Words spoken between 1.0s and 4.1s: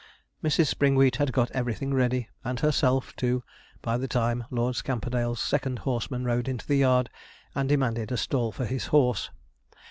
had got everything ready, and herself too, by the